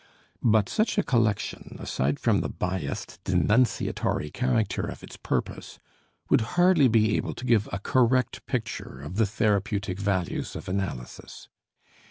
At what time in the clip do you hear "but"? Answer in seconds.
0.41-0.67